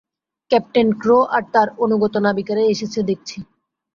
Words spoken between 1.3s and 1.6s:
আর